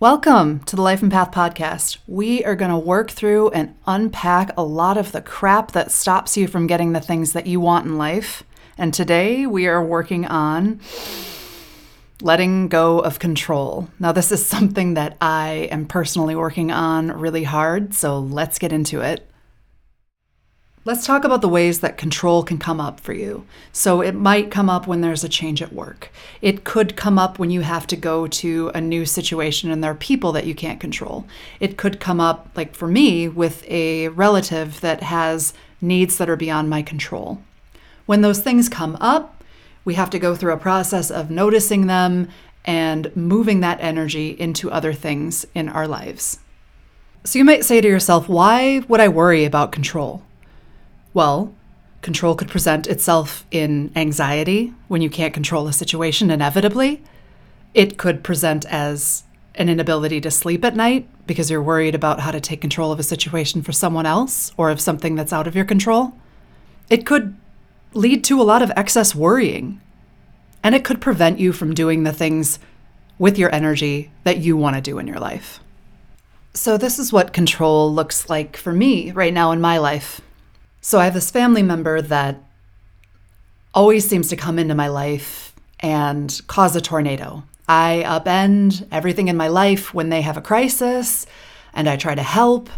[0.00, 1.98] Welcome to the Life and Path podcast.
[2.06, 6.38] We are going to work through and unpack a lot of the crap that stops
[6.38, 8.42] you from getting the things that you want in life.
[8.78, 10.80] And today we are working on
[12.22, 13.90] letting go of control.
[13.98, 18.72] Now, this is something that I am personally working on really hard, so let's get
[18.72, 19.29] into it.
[20.86, 23.44] Let's talk about the ways that control can come up for you.
[23.70, 26.10] So, it might come up when there's a change at work.
[26.40, 29.90] It could come up when you have to go to a new situation and there
[29.90, 31.26] are people that you can't control.
[31.60, 36.36] It could come up, like for me, with a relative that has needs that are
[36.36, 37.42] beyond my control.
[38.06, 39.44] When those things come up,
[39.84, 42.28] we have to go through a process of noticing them
[42.64, 46.38] and moving that energy into other things in our lives.
[47.24, 50.22] So, you might say to yourself, why would I worry about control?
[51.12, 51.54] Well,
[52.02, 57.02] control could present itself in anxiety when you can't control a situation inevitably.
[57.74, 59.24] It could present as
[59.54, 62.98] an inability to sleep at night because you're worried about how to take control of
[62.98, 66.14] a situation for someone else or of something that's out of your control.
[66.88, 67.36] It could
[67.92, 69.80] lead to a lot of excess worrying.
[70.62, 72.58] And it could prevent you from doing the things
[73.18, 75.60] with your energy that you want to do in your life.
[76.52, 80.20] So, this is what control looks like for me right now in my life.
[80.82, 82.42] So I have this family member that
[83.74, 87.44] always seems to come into my life and cause a tornado.
[87.68, 91.26] I upend everything in my life when they have a crisis,
[91.74, 92.70] and I try to help,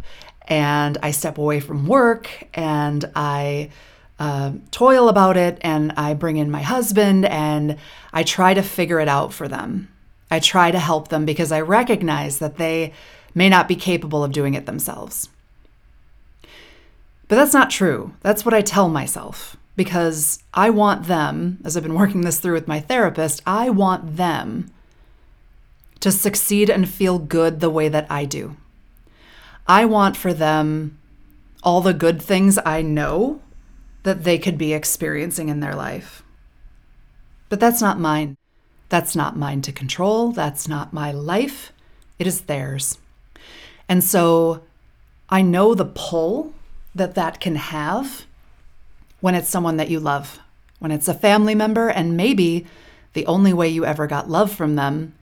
[0.49, 3.71] and I step away from work, and I
[4.19, 7.79] uh, toil about it, and I bring in my husband, and
[8.13, 9.89] I try to figure it out for them.
[10.31, 12.93] I try to help them because I recognize that they
[13.35, 15.29] may not be capable of doing it themselves.
[17.33, 18.13] But that's not true.
[18.21, 22.53] That's what I tell myself because I want them, as I've been working this through
[22.53, 24.71] with my therapist, I want them
[26.01, 28.59] to succeed and feel good the way that I do.
[29.67, 30.99] I want for them
[31.63, 33.41] all the good things I know
[34.03, 36.23] that they could be experiencing in their life.
[37.49, 38.37] But that's not mine.
[38.91, 40.33] That's not mine to control.
[40.33, 41.73] That's not my life.
[42.19, 42.99] It is theirs.
[43.89, 44.65] And so
[45.31, 46.53] I know the pull
[46.95, 48.27] that that can have
[49.21, 50.41] when it's someone that you love,
[50.79, 52.67] when it's a family member, and maybe
[53.13, 55.15] the only way you ever got love from them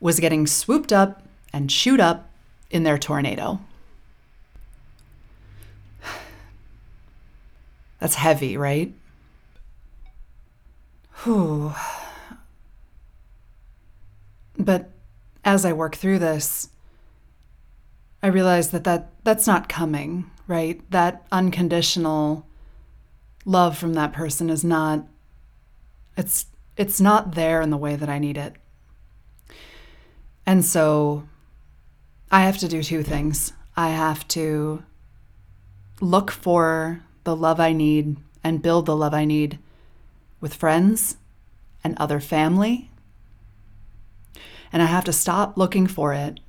[0.00, 1.22] was getting swooped up
[1.52, 2.30] and chewed up
[2.70, 3.60] in their tornado.
[7.98, 8.92] That's heavy, right?
[11.24, 11.72] Whew.
[14.58, 14.90] But
[15.44, 16.68] as I work through this,
[18.22, 20.80] I realize that, that that's not coming right?
[20.90, 22.46] That unconditional
[23.44, 25.06] love from that person is not
[26.16, 28.54] it's it's not there in the way that I need it.
[30.46, 31.28] And so
[32.30, 33.52] I have to do two things.
[33.76, 34.82] I have to
[36.00, 39.58] look for the love I need and build the love I need
[40.40, 41.16] with friends
[41.84, 42.90] and other family.
[44.72, 46.40] And I have to stop looking for it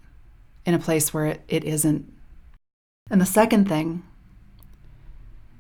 [0.66, 2.12] in a place where it, it isn't
[3.10, 4.04] and the second thing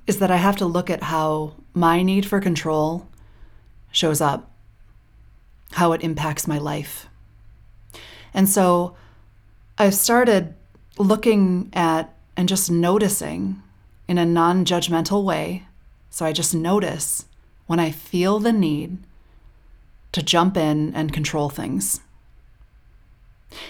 [0.08, 3.08] is that I have to look at how my need for control
[3.92, 4.52] shows up,
[5.74, 7.08] how it impacts my life.
[8.34, 8.96] And so
[9.78, 10.56] I've started
[10.98, 13.62] looking at and just noticing
[14.08, 15.64] in a non judgmental way.
[16.10, 17.26] So I just notice
[17.68, 18.98] when I feel the need
[20.12, 22.02] to jump in and control things.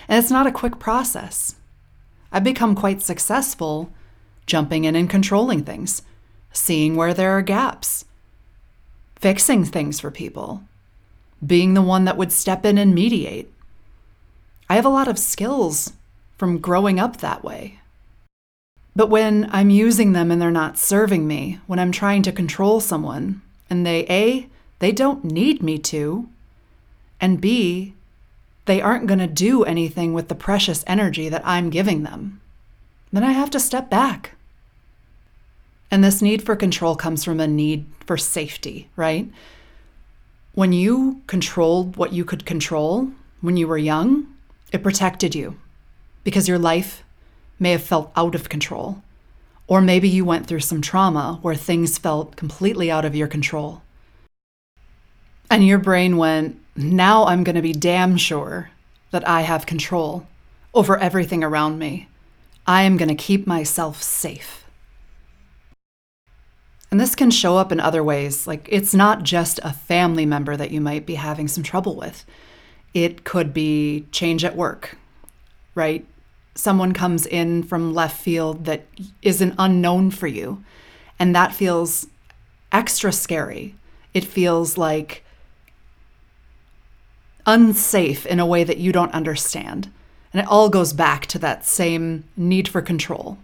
[0.07, 1.55] And it's not a quick process.
[2.33, 3.91] I've become quite successful
[4.45, 6.01] jumping in and controlling things,
[6.51, 8.05] seeing where there are gaps,
[9.15, 10.63] fixing things for people,
[11.45, 13.53] being the one that would step in and mediate.
[14.69, 15.93] I have a lot of skills
[16.37, 17.79] from growing up that way.
[18.95, 22.79] But when I'm using them and they're not serving me, when I'm trying to control
[22.79, 24.47] someone and they A,
[24.79, 26.27] they don't need me to,
[27.21, 27.93] and B,
[28.65, 32.41] they aren't going to do anything with the precious energy that I'm giving them.
[33.11, 34.31] Then I have to step back.
[35.91, 39.29] And this need for control comes from a need for safety, right?
[40.53, 43.11] When you controlled what you could control
[43.41, 44.27] when you were young,
[44.71, 45.57] it protected you
[46.23, 47.03] because your life
[47.59, 49.03] may have felt out of control.
[49.67, 53.81] Or maybe you went through some trauma where things felt completely out of your control.
[55.53, 58.71] And your brain went, now I'm going to be damn sure
[59.11, 60.25] that I have control
[60.73, 62.07] over everything around me.
[62.65, 64.65] I am going to keep myself safe.
[66.89, 68.47] And this can show up in other ways.
[68.47, 72.25] Like it's not just a family member that you might be having some trouble with,
[72.95, 74.97] it could be change at work.
[75.75, 76.05] right?
[76.55, 78.85] Someone comes in from left field that
[79.21, 80.63] is an unknown for you,
[81.17, 82.07] and that feels
[82.71, 83.75] extra scary.
[84.13, 85.22] It feels like
[87.45, 89.91] unsafe in a way that you don't understand.
[90.31, 93.37] And it all goes back to that same need for control.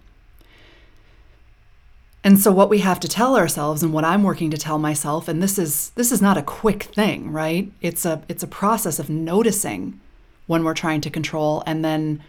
[2.23, 5.27] And so what we have to tell ourselves and what I'm working to tell myself
[5.27, 7.71] and this is this is not a quick thing, right?
[7.81, 9.99] It's a it's a process of noticing
[10.47, 12.21] when we're trying to control and then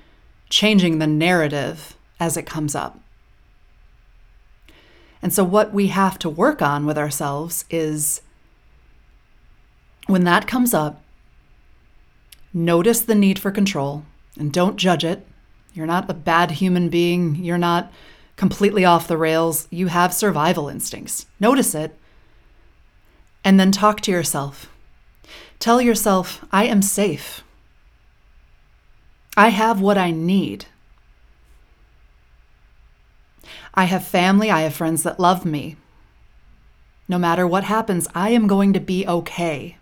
[0.48, 3.00] changing the narrative as it comes up.
[5.22, 8.20] And so what we have to work on with ourselves is
[10.06, 11.02] when that comes up,
[12.52, 14.04] notice the need for control
[14.38, 15.26] and don't judge it.
[15.72, 17.36] You're not a bad human being.
[17.36, 17.92] You're not
[18.36, 19.68] completely off the rails.
[19.70, 21.26] You have survival instincts.
[21.38, 21.96] Notice it.
[23.44, 24.70] And then talk to yourself.
[25.58, 27.44] Tell yourself, I am safe.
[29.36, 30.66] I have what I need.
[33.74, 35.76] I have family, I have friends that love me.
[37.08, 39.76] No matter what happens, I am going to be okay.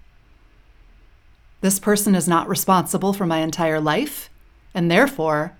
[1.60, 4.30] This person is not responsible for my entire life,
[4.74, 5.54] and therefore,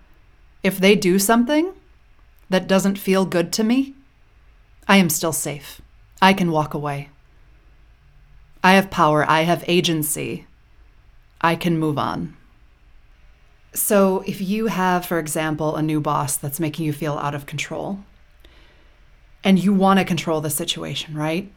[0.62, 1.72] if they do something,
[2.48, 3.94] that doesn't feel good to me,
[4.86, 5.80] I am still safe.
[6.22, 7.10] I can walk away.
[8.62, 9.24] I have power.
[9.28, 10.46] I have agency.
[11.40, 12.36] I can move on.
[13.74, 17.46] So, if you have, for example, a new boss that's making you feel out of
[17.46, 18.00] control,
[19.44, 21.52] and you want to control the situation, right?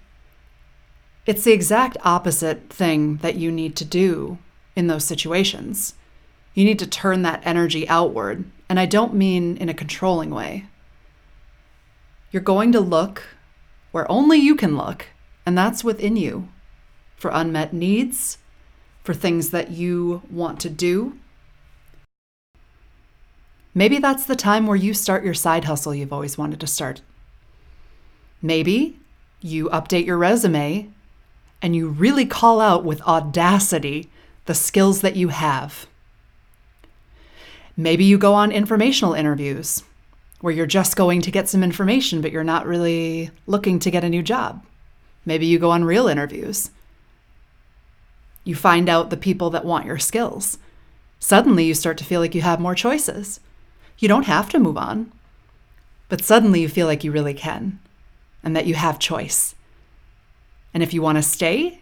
[1.26, 4.40] It's the exact opposite thing that you need to do
[4.76, 5.94] in those situations.
[6.54, 8.46] You need to turn that energy outward.
[8.68, 10.66] And I don't mean in a controlling way.
[12.32, 13.24] You're going to look
[13.92, 15.08] where only you can look,
[15.46, 16.48] and that's within you
[17.18, 18.38] for unmet needs,
[19.04, 21.18] for things that you want to do.
[23.74, 27.02] Maybe that's the time where you start your side hustle you've always wanted to start.
[28.42, 29.00] Maybe
[29.42, 30.90] you update your resume
[31.62, 34.10] and you really call out with audacity
[34.46, 35.88] the skills that you have.
[37.78, 39.84] Maybe you go on informational interviews
[40.42, 44.04] where you're just going to get some information, but you're not really looking to get
[44.04, 44.66] a new job.
[45.26, 46.72] Maybe you go on real interviews.
[48.44, 50.58] You find out the people that want your skills.
[51.20, 53.40] Suddenly, you start to feel like you have more choices.
[54.00, 55.12] You don't have to move on,
[56.10, 57.80] but suddenly you feel like you really can
[58.44, 59.54] and that you have choice.
[60.74, 61.80] And if you want to stay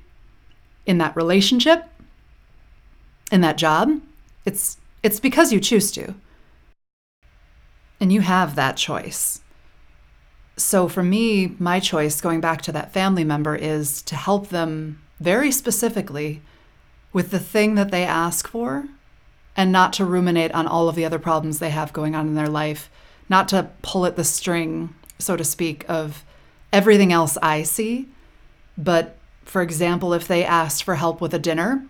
[0.85, 1.85] in that relationship,
[3.31, 4.01] in that job,
[4.45, 6.15] it's it's because you choose to.
[8.01, 9.41] And you have that choice.
[10.57, 15.01] So for me, my choice, going back to that family member, is to help them
[15.19, 16.41] very specifically
[17.13, 18.87] with the thing that they ask for
[19.55, 22.35] and not to ruminate on all of the other problems they have going on in
[22.35, 22.89] their life,
[23.29, 26.23] not to pull at the string, so to speak, of
[26.71, 28.07] everything else I see.
[28.79, 31.85] But for example, if they asked for help with a dinner,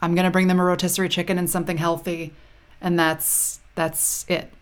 [0.00, 2.34] I'm going to bring them a rotisserie chicken and something healthy,
[2.80, 4.52] and that's that's it.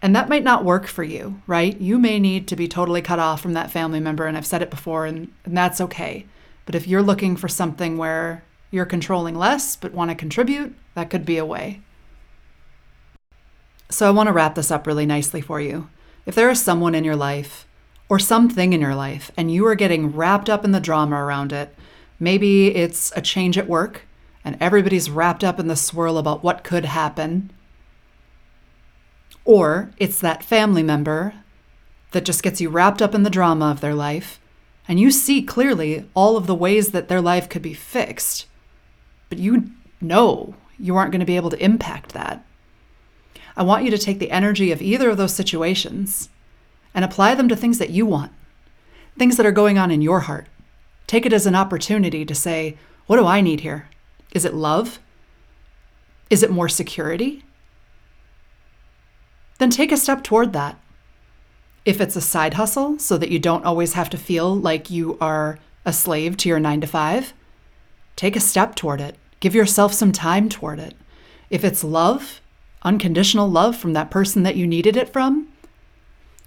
[0.00, 1.78] And that might not work for you, right?
[1.80, 4.62] You may need to be totally cut off from that family member, and I've said
[4.62, 6.24] it before, and, and that's okay.
[6.66, 11.10] But if you're looking for something where you're controlling less but want to contribute, that
[11.10, 11.80] could be a way.
[13.90, 15.88] So I want to wrap this up really nicely for you.
[16.26, 17.66] If there is someone in your life
[18.08, 21.52] or something in your life and you are getting wrapped up in the drama around
[21.52, 21.74] it,
[22.18, 24.02] maybe it's a change at work
[24.44, 27.50] and everybody's wrapped up in the swirl about what could happen,
[29.44, 31.34] or it's that family member
[32.12, 34.40] that just gets you wrapped up in the drama of their life
[34.86, 38.46] and you see clearly all of the ways that their life could be fixed,
[39.28, 42.42] but you know you aren't going to be able to impact that.
[43.54, 46.30] I want you to take the energy of either of those situations
[46.94, 48.32] and apply them to things that you want,
[49.18, 50.46] things that are going on in your heart.
[51.06, 52.76] Take it as an opportunity to say,
[53.06, 53.88] What do I need here?
[54.32, 54.98] Is it love?
[56.30, 57.44] Is it more security?
[59.58, 60.78] Then take a step toward that.
[61.84, 65.16] If it's a side hustle so that you don't always have to feel like you
[65.20, 67.32] are a slave to your nine to five,
[68.14, 69.16] take a step toward it.
[69.40, 70.94] Give yourself some time toward it.
[71.48, 72.40] If it's love,
[72.82, 75.48] unconditional love from that person that you needed it from,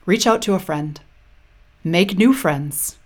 [0.05, 0.99] reach out to a friend.
[1.83, 2.97] Make new friends.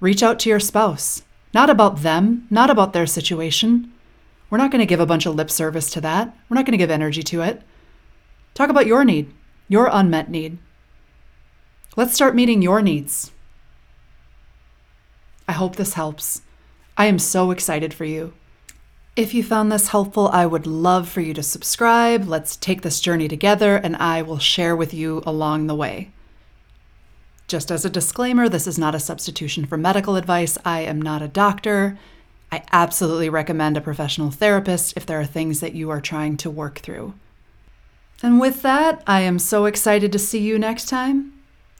[0.00, 1.22] Reach out to your spouse.
[1.52, 3.92] Not about them, not about their situation.
[4.50, 6.36] We're not going to give a bunch of lip service to that.
[6.48, 7.62] We're not going to give energy to it.
[8.54, 9.32] Talk about your need,
[9.68, 10.58] your unmet need.
[11.96, 13.32] Let's start meeting your needs.
[15.48, 16.42] I hope this helps.
[16.96, 18.32] I am so excited for you.
[19.16, 22.26] If you found this helpful, I would love for you to subscribe.
[22.26, 26.13] Let's take this journey together, and I will share with you along the way.
[27.46, 30.56] Just as a disclaimer, this is not a substitution for medical advice.
[30.64, 31.98] I am not a doctor.
[32.50, 36.50] I absolutely recommend a professional therapist if there are things that you are trying to
[36.50, 37.14] work through.
[38.22, 41.32] And with that, I am so excited to see you next time.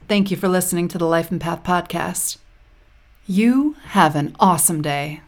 [0.07, 2.37] Thank you for listening to the Life and Path podcast.
[3.25, 5.21] You have an awesome day.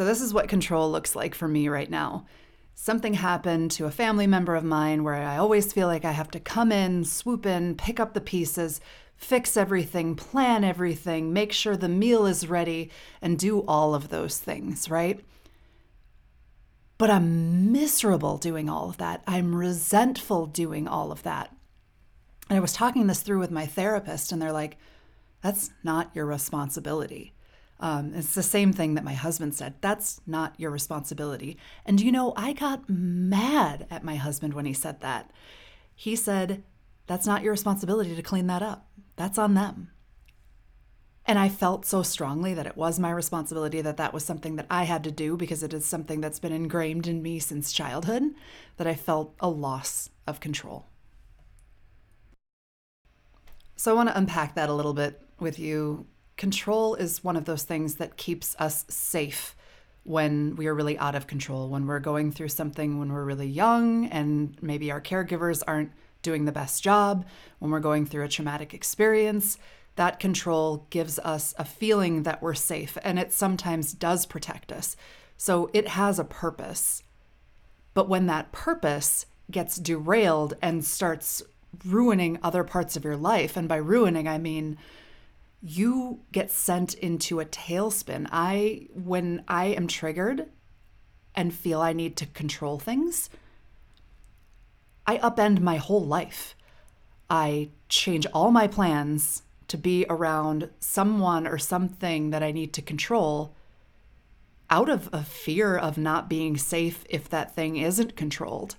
[0.00, 2.24] So, this is what control looks like for me right now.
[2.74, 6.30] Something happened to a family member of mine where I always feel like I have
[6.30, 8.80] to come in, swoop in, pick up the pieces,
[9.18, 12.90] fix everything, plan everything, make sure the meal is ready,
[13.20, 15.20] and do all of those things, right?
[16.96, 19.22] But I'm miserable doing all of that.
[19.26, 21.54] I'm resentful doing all of that.
[22.48, 24.78] And I was talking this through with my therapist, and they're like,
[25.42, 27.34] that's not your responsibility.
[27.80, 29.74] Um, it's the same thing that my husband said.
[29.80, 31.56] That's not your responsibility.
[31.86, 35.30] And you know, I got mad at my husband when he said that.
[35.94, 36.62] He said,
[37.06, 38.86] That's not your responsibility to clean that up.
[39.16, 39.90] That's on them.
[41.26, 44.66] And I felt so strongly that it was my responsibility, that that was something that
[44.70, 48.34] I had to do because it is something that's been ingrained in me since childhood,
[48.78, 50.86] that I felt a loss of control.
[53.76, 56.06] So I want to unpack that a little bit with you.
[56.40, 59.54] Control is one of those things that keeps us safe
[60.04, 63.46] when we are really out of control, when we're going through something when we're really
[63.46, 67.26] young and maybe our caregivers aren't doing the best job,
[67.58, 69.58] when we're going through a traumatic experience.
[69.96, 74.96] That control gives us a feeling that we're safe, and it sometimes does protect us.
[75.36, 77.02] So it has a purpose.
[77.92, 81.42] But when that purpose gets derailed and starts
[81.84, 84.78] ruining other parts of your life, and by ruining, I mean
[85.62, 88.28] you get sent into a tailspin.
[88.32, 90.48] I, when I am triggered
[91.34, 93.30] and feel I need to control things,
[95.06, 96.54] I upend my whole life.
[97.28, 102.82] I change all my plans to be around someone or something that I need to
[102.82, 103.54] control
[104.68, 108.76] out of a fear of not being safe if that thing isn't controlled.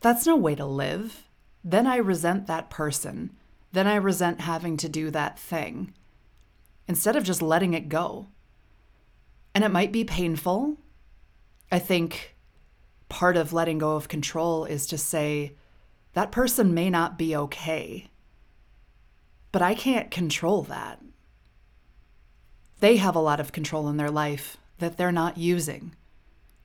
[0.00, 1.28] That's no way to live.
[1.64, 3.30] Then I resent that person.
[3.72, 5.94] Then I resent having to do that thing
[6.86, 8.28] instead of just letting it go.
[9.54, 10.76] And it might be painful.
[11.70, 12.36] I think
[13.08, 15.56] part of letting go of control is to say,
[16.12, 18.10] that person may not be okay,
[19.50, 21.00] but I can't control that.
[22.80, 25.94] They have a lot of control in their life that they're not using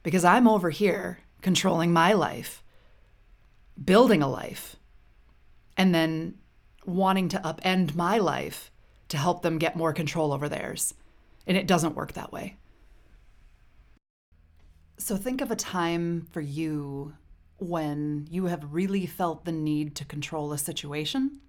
[0.04, 2.64] because I'm over here controlling my life
[3.84, 4.76] building a life
[5.78, 6.36] and then
[6.88, 8.72] wanting to upend my life
[9.10, 10.94] to help them get more control over theirs.
[11.46, 12.56] And it doesn't work that way.
[14.98, 17.14] So think of a time for you
[17.58, 21.40] when you have really felt the need to control a situation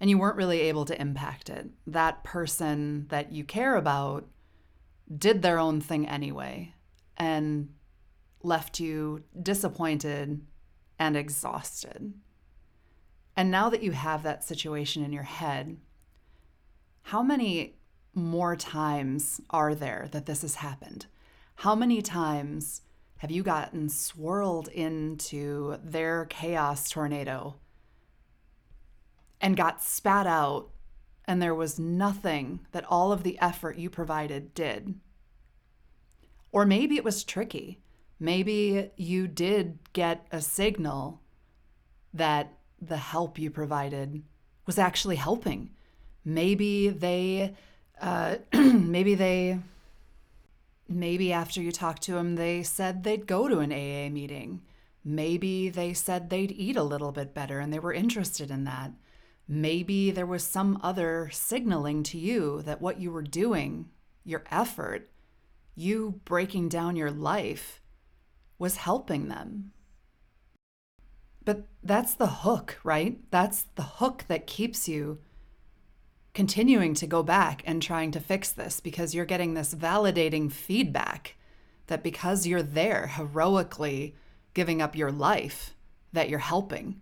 [0.00, 1.68] and you weren't really able to impact it.
[1.86, 4.26] That person that you care about
[5.16, 6.74] did their own thing anyway
[7.16, 7.70] and
[8.42, 10.40] left you disappointed
[10.98, 12.14] and exhausted.
[13.36, 15.76] And now that you have that situation in your head,
[17.02, 17.76] how many
[18.14, 21.06] more times are there that this has happened?
[21.56, 22.82] How many times
[23.18, 27.56] have you gotten swirled into their chaos tornado
[29.40, 30.70] and got spat out,
[31.24, 34.94] and there was nothing that all of the effort you provided did?
[36.52, 37.80] Or maybe it was tricky.
[38.20, 41.20] Maybe you did get a signal
[42.12, 42.52] that
[42.88, 44.22] the help you provided
[44.66, 45.70] was actually helping.
[46.24, 47.54] Maybe they,
[48.00, 49.58] uh, maybe they,
[50.88, 54.62] maybe after you talked to them, they said they'd go to an AA meeting.
[55.04, 58.92] Maybe they said they'd eat a little bit better and they were interested in that.
[59.46, 63.90] Maybe there was some other signaling to you that what you were doing,
[64.24, 65.10] your effort,
[65.74, 67.82] you breaking down your life,
[68.58, 69.72] was helping them.
[71.44, 73.18] But that's the hook, right?
[73.30, 75.18] That's the hook that keeps you
[76.32, 81.36] continuing to go back and trying to fix this because you're getting this validating feedback
[81.86, 84.14] that because you're there heroically
[84.52, 85.74] giving up your life,
[86.12, 87.00] that you're helping.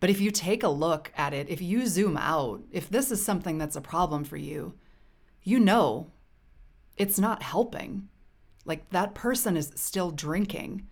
[0.00, 3.24] But if you take a look at it, if you zoom out, if this is
[3.24, 4.74] something that's a problem for you,
[5.42, 6.10] you know
[6.96, 8.08] it's not helping.
[8.64, 10.86] Like that person is still drinking.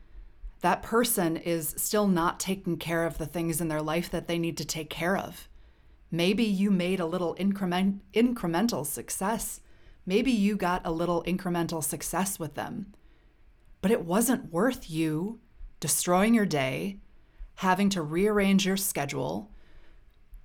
[0.61, 4.39] That person is still not taking care of the things in their life that they
[4.39, 5.49] need to take care of.
[6.11, 9.61] Maybe you made a little increment, incremental success.
[10.07, 12.95] Maybe you got a little incremental success with them.
[13.83, 15.39] But it wasn't worth you
[15.81, 16.99] destroying your day,
[17.57, 19.53] having to rearrange your schedule,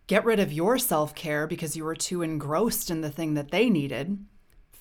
[0.07, 3.51] get rid of your self care because you were too engrossed in the thing that
[3.51, 4.24] they needed,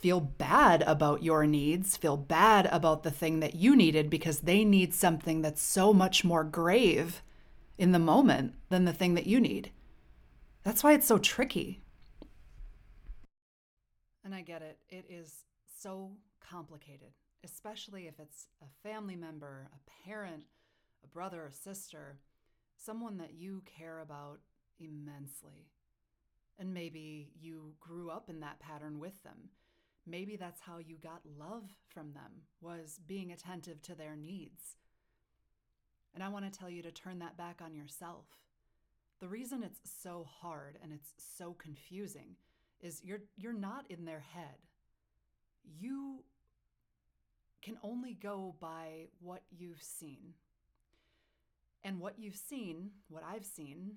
[0.02, 4.64] feel bad about your needs, feel bad about the thing that you needed because they
[4.64, 7.22] need something that's so much more grave
[7.78, 9.70] in the moment than the thing that you need.
[10.64, 11.82] That's why it's so tricky.
[14.24, 14.78] And I get it.
[14.88, 15.44] It is
[15.80, 17.12] so complicated,
[17.44, 20.42] especially if it's a family member, a parent,
[21.04, 22.18] a brother, a sister,
[22.76, 24.40] someone that you care about
[24.80, 25.70] immensely.
[26.58, 29.50] And maybe you grew up in that pattern with them.
[30.06, 34.76] Maybe that's how you got love from them, was being attentive to their needs.
[36.14, 38.26] And I want to tell you to turn that back on yourself.
[39.20, 42.36] The reason it's so hard and it's so confusing
[42.80, 44.56] is you're you're not in their head.
[45.78, 46.24] You
[47.62, 50.34] can only go by what you've seen.
[51.84, 53.96] And what you've seen, what I've seen,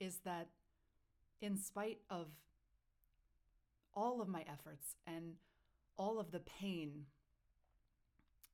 [0.00, 0.48] is that
[1.40, 2.28] in spite of
[3.94, 5.34] all of my efforts and
[5.96, 7.06] all of the pain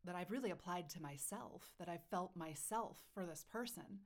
[0.05, 4.01] that I've really applied to myself, that I've felt myself for this person,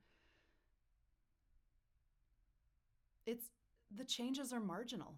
[3.25, 3.45] it's
[3.95, 5.15] the changes are marginal.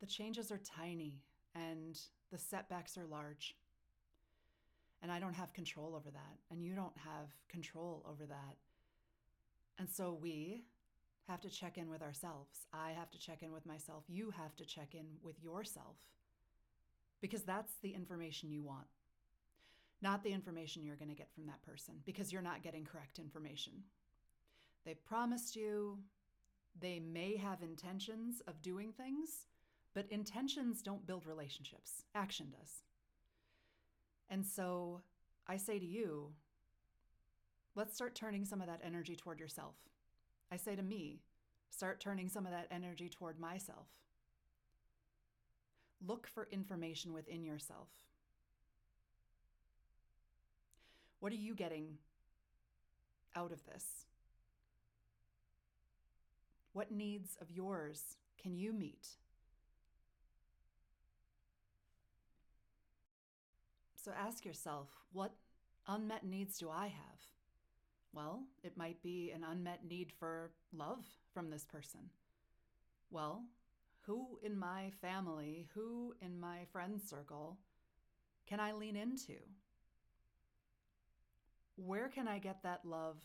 [0.00, 1.22] The changes are tiny
[1.54, 1.98] and
[2.30, 3.56] the setbacks are large.
[5.02, 6.38] And I don't have control over that.
[6.50, 8.56] And you don't have control over that.
[9.78, 10.64] And so we
[11.28, 12.66] have to check in with ourselves.
[12.72, 14.04] I have to check in with myself.
[14.08, 15.96] You have to check in with yourself
[17.20, 18.86] because that's the information you want,
[20.00, 23.18] not the information you're going to get from that person because you're not getting correct
[23.18, 23.72] information.
[24.86, 25.98] They promised you,
[26.80, 29.46] they may have intentions of doing things,
[29.94, 32.82] but intentions don't build relationships, action does.
[34.30, 35.02] And so
[35.46, 36.28] I say to you,
[37.74, 39.74] let's start turning some of that energy toward yourself.
[40.50, 41.20] I say to me,
[41.70, 43.86] start turning some of that energy toward myself.
[46.06, 47.88] Look for information within yourself.
[51.20, 51.98] What are you getting
[53.34, 54.06] out of this?
[56.72, 59.08] What needs of yours can you meet?
[63.96, 65.32] So ask yourself what
[65.86, 67.37] unmet needs do I have?
[68.12, 72.10] Well, it might be an unmet need for love from this person.
[73.10, 73.44] Well,
[74.02, 77.58] who in my family, who in my friend circle
[78.46, 79.36] can I lean into?
[81.76, 83.18] Where can I get that love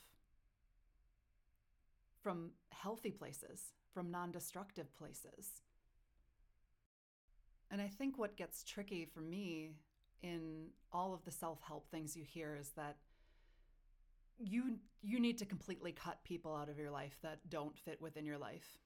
[2.21, 5.61] from healthy places, from non destructive places?
[7.71, 9.71] And I think what gets tricky for me
[10.21, 12.97] in all of the self help things you hear is that
[14.39, 18.25] you you need to completely cut people out of your life that don't fit within
[18.25, 18.79] your life.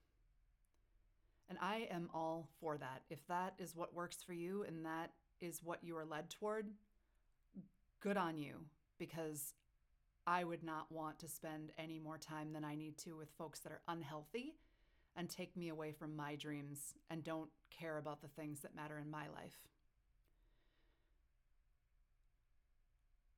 [1.50, 3.04] And I am all for that.
[3.10, 6.68] If that is what works for you and that is what you are led toward,
[8.02, 8.56] good on you
[8.98, 9.54] because
[10.26, 13.60] I would not want to spend any more time than I need to with folks
[13.60, 14.56] that are unhealthy
[15.16, 19.00] and take me away from my dreams and don't care about the things that matter
[19.00, 19.60] in my life.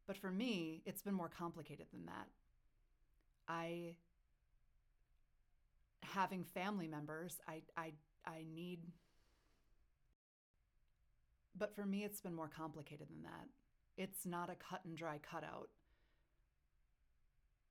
[0.10, 2.30] But for me, it's been more complicated than that.
[3.47, 3.93] I
[6.01, 7.91] having family members, I I
[8.26, 8.80] I need
[11.55, 13.49] but for me it's been more complicated than that.
[13.97, 15.70] It's not a cut and dry cutout.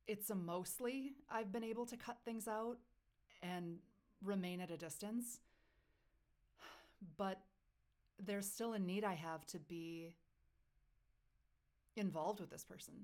[0.06, 2.76] It's a mostly I've been able to cut things out
[3.42, 3.78] and
[4.22, 5.40] remain at a distance.
[7.16, 7.40] But
[8.24, 10.14] there's still a need I have to be
[11.98, 12.94] involved with this person,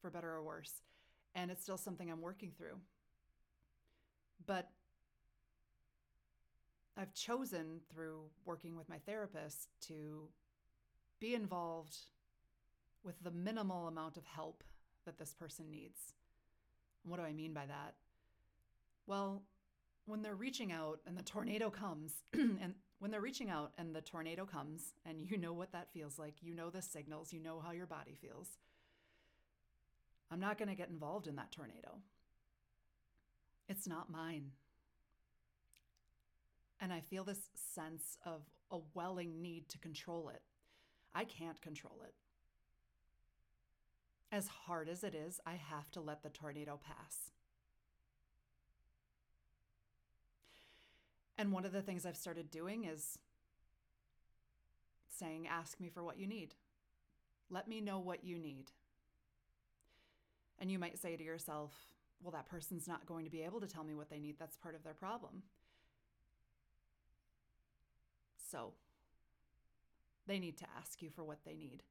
[0.00, 0.72] for better or worse.
[1.34, 2.78] And it's still something I'm working through.
[4.46, 4.70] But
[6.96, 10.28] I've chosen through working with my therapist to
[11.20, 11.96] be involved
[13.02, 14.64] with the minimal amount of help
[15.04, 16.14] that this person needs.
[17.04, 17.94] And what do I mean by that?
[19.06, 19.42] Well,
[20.06, 24.00] when they're reaching out and the tornado comes, and when they're reaching out and the
[24.00, 27.60] tornado comes, and you know what that feels like, you know the signals, you know
[27.60, 28.48] how your body feels.
[30.30, 31.98] I'm not going to get involved in that tornado.
[33.68, 34.52] It's not mine.
[36.80, 40.42] And I feel this sense of a welling need to control it.
[41.14, 42.14] I can't control it.
[44.32, 47.30] As hard as it is, I have to let the tornado pass.
[51.38, 53.18] And one of the things I've started doing is
[55.08, 56.54] saying, Ask me for what you need.
[57.50, 58.70] Let me know what you need.
[60.58, 61.72] And you might say to yourself,
[62.22, 64.36] Well, that person's not going to be able to tell me what they need.
[64.38, 65.42] That's part of their problem.
[68.50, 68.72] So,
[70.26, 71.82] they need to ask you for what they need.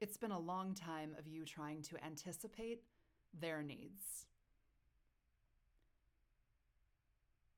[0.00, 2.82] It's been a long time of you trying to anticipate
[3.38, 4.26] their needs.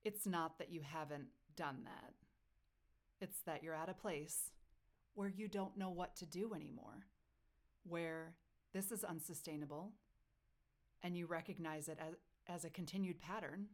[0.05, 2.13] it's not that you haven't done that.
[3.21, 4.51] It's that you're at a place
[5.15, 7.07] where you don't know what to do anymore,
[7.85, 8.35] where
[8.73, 9.93] this is unsustainable
[11.03, 12.15] and you recognize it as,
[12.49, 13.67] as a continued pattern